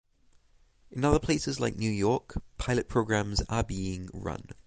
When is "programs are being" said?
2.89-4.09